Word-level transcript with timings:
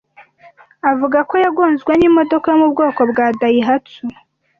avuga 0.91 1.19
ko 1.29 1.33
yagonzwe 1.43 1.91
n’imodoka 1.95 2.47
yo 2.51 2.57
mu 2.61 2.67
bwoko 2.73 3.01
bwa 3.11 3.25
dayihatsu 3.39 4.01